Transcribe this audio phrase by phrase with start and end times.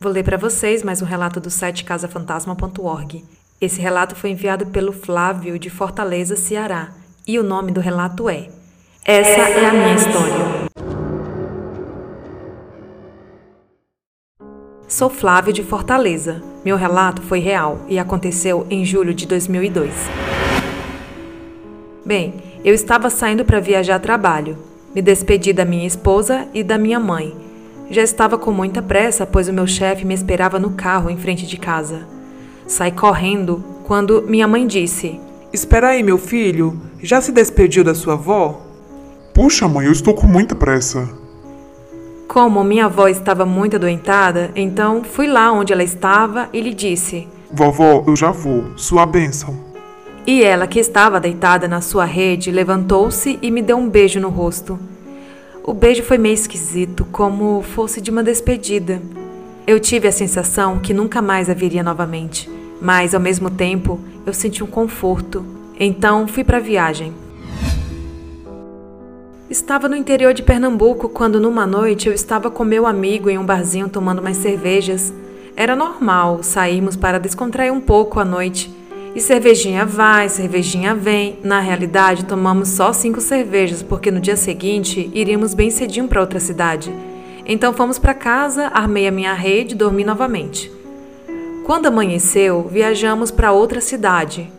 [0.00, 3.24] Vou ler para vocês mais um relato do site casafantasma.org.
[3.60, 6.90] Esse relato foi enviado pelo Flávio de Fortaleza, Ceará,
[7.26, 8.46] e o nome do relato é
[9.04, 10.68] Essa é a minha história.
[14.86, 16.44] Sou Flávio de Fortaleza.
[16.64, 19.92] Meu relato foi real e aconteceu em julho de 2002.
[22.06, 22.34] Bem,
[22.64, 24.56] eu estava saindo para viajar a trabalho.
[24.94, 27.47] Me despedi da minha esposa e da minha mãe
[27.90, 31.46] já estava com muita pressa, pois o meu chefe me esperava no carro em frente
[31.46, 32.06] de casa.
[32.66, 35.18] Saí correndo quando minha mãe disse:
[35.52, 36.78] Espera aí, meu filho.
[37.02, 38.60] Já se despediu da sua avó?
[39.32, 41.08] Puxa, mãe, eu estou com muita pressa.
[42.26, 47.26] Como minha avó estava muito adoentada, então fui lá onde ela estava e lhe disse:
[47.50, 48.76] Vovó, eu já vou.
[48.76, 49.56] Sua bênção.
[50.26, 54.28] E ela, que estava deitada na sua rede, levantou-se e me deu um beijo no
[54.28, 54.78] rosto.
[55.68, 59.02] O beijo foi meio esquisito, como fosse de uma despedida.
[59.66, 62.48] Eu tive a sensação que nunca mais a viria novamente,
[62.80, 65.44] mas ao mesmo tempo eu senti um conforto.
[65.78, 67.12] Então fui para a viagem.
[69.50, 73.44] Estava no interior de Pernambuco quando numa noite eu estava com meu amigo em um
[73.44, 75.12] barzinho tomando umas cervejas.
[75.54, 78.74] Era normal sairmos para descontrair um pouco à noite
[79.18, 81.40] e cervejinha vai, cervejinha vem.
[81.42, 86.38] Na realidade, tomamos só cinco cervejas, porque no dia seguinte iríamos bem cedinho para outra
[86.38, 86.94] cidade.
[87.44, 90.70] Então fomos para casa, armei a minha rede e dormi novamente.
[91.66, 94.52] Quando amanheceu, viajamos para outra cidade.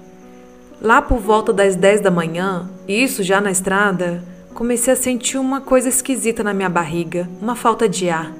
[0.82, 4.22] Lá por volta das 10 da manhã, isso já na estrada,
[4.54, 8.34] comecei a sentir uma coisa esquisita na minha barriga, uma falta de ar.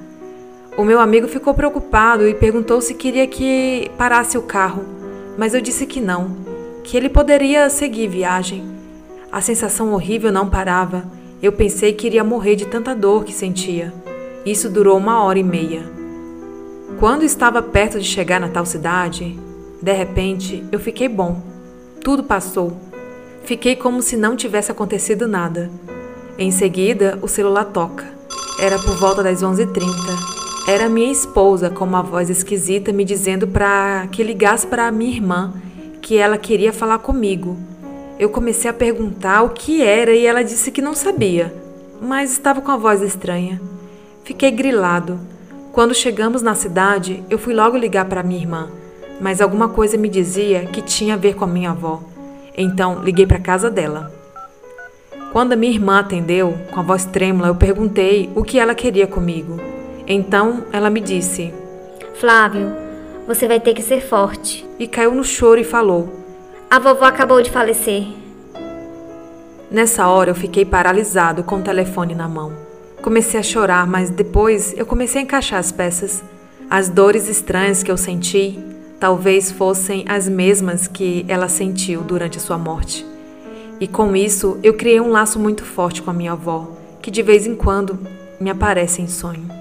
[0.76, 4.99] O meu amigo ficou preocupado e perguntou se queria que parasse o carro
[5.36, 6.36] mas eu disse que não,
[6.82, 8.64] que ele poderia seguir viagem.
[9.30, 11.04] A sensação horrível não parava.
[11.42, 13.92] Eu pensei que iria morrer de tanta dor que sentia.
[14.44, 15.82] Isso durou uma hora e meia.
[16.98, 19.38] Quando estava perto de chegar na tal cidade,
[19.80, 21.40] de repente eu fiquei bom.
[22.02, 22.76] Tudo passou.
[23.44, 25.70] Fiquei como se não tivesse acontecido nada.
[26.36, 28.04] Em seguida, o celular toca.
[28.60, 30.39] Era por volta das 11h30
[30.70, 35.52] era minha esposa com uma voz esquisita me dizendo para que ligasse para minha irmã,
[36.00, 37.58] que ela queria falar comigo.
[38.20, 41.52] Eu comecei a perguntar o que era e ela disse que não sabia,
[42.00, 43.60] mas estava com a voz estranha.
[44.22, 45.18] Fiquei grilado.
[45.72, 48.70] Quando chegamos na cidade, eu fui logo ligar para minha irmã,
[49.20, 52.00] mas alguma coisa me dizia que tinha a ver com a minha avó.
[52.56, 54.12] Então, liguei para casa dela.
[55.32, 59.08] Quando a minha irmã atendeu, com a voz trêmula, eu perguntei o que ela queria
[59.08, 59.79] comigo.
[60.12, 61.54] Então ela me disse:
[62.18, 62.74] Flávio,
[63.28, 64.68] você vai ter que ser forte.
[64.76, 66.12] E caiu no choro e falou:
[66.68, 68.08] A vovó acabou de falecer.
[69.70, 72.52] Nessa hora eu fiquei paralisado com o telefone na mão.
[73.00, 76.24] Comecei a chorar, mas depois eu comecei a encaixar as peças.
[76.68, 78.58] As dores estranhas que eu senti
[78.98, 83.06] talvez fossem as mesmas que ela sentiu durante a sua morte.
[83.78, 86.68] E com isso eu criei um laço muito forte com a minha avó,
[87.00, 87.96] que de vez em quando
[88.40, 89.59] me aparece em sonho.